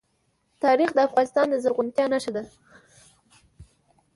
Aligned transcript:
تاریخ 0.63 0.89
د 0.93 0.99
افغانستان 1.07 1.45
د 1.49 1.55
زرغونتیا 1.63 2.05
نښه 2.13 2.31
ده. 2.35 2.43